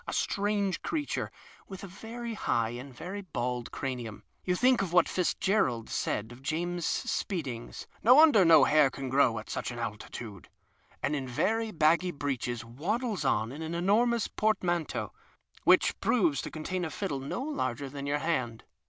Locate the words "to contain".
16.41-16.83